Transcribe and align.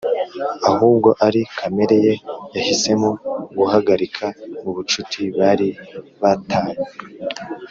Ahubwo 0.71 1.09
ari 1.25 1.41
kamere 1.57 1.95
ye 2.05 2.13
yahisemo 2.55 3.09
guhagarika 3.57 4.25
ubucuti 4.69 5.21
bari 5.37 5.69
ba 6.19 6.31
tanye 6.49 6.85